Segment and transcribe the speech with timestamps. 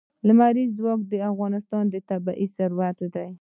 [0.27, 3.27] لمریز ځواک د افغانستان طبعي ثروت دی.